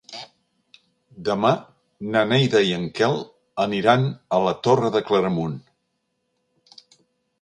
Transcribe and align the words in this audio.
Demà 1.27 1.51
na 2.15 2.23
Neida 2.31 2.63
i 2.69 2.73
en 2.77 2.87
Quel 3.01 3.15
aniran 3.67 4.09
a 4.39 4.43
la 4.49 4.55
Torre 4.69 4.91
de 4.97 5.03
Claramunt. 5.11 5.55